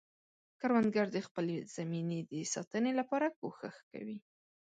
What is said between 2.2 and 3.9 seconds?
د ساتنې لپاره کوښښ